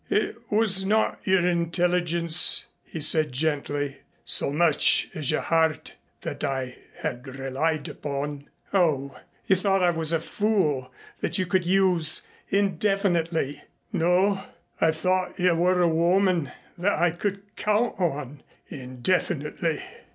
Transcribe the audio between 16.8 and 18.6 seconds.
I could count on